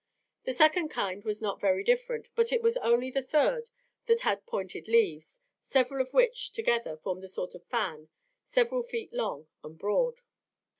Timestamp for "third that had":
3.21-4.47